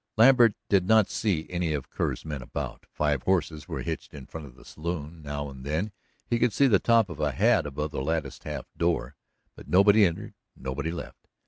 [0.17, 2.87] Lambert did not see any of Kerr's men about.
[2.91, 5.91] Five horses were hitched in front of the saloon; now and then
[6.25, 9.15] he could see the top of a hat above the latticed half door,
[9.55, 11.27] but nobody entered, nobody left.